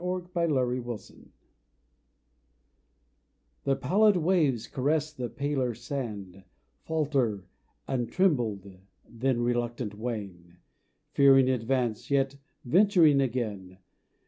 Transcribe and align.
THE 0.01 0.27
BATTLE 0.33 0.97
The 3.65 3.75
pallid 3.75 4.17
waves 4.17 4.65
caress 4.67 5.13
the 5.13 5.29
paler 5.29 5.75
sand, 5.75 6.41
Falter 6.85 7.45
and 7.87 8.11
tremble, 8.11 8.59
then 9.07 9.41
reluctant 9.43 9.93
wane, 9.93 10.57
Fearing 11.11 11.47
advance, 11.51 12.09
yet 12.09 12.35
venturing 12.65 13.21
again. 13.21 13.77